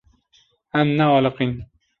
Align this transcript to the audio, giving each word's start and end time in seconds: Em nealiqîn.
Em 0.79 0.87
nealiqîn. 0.97 1.51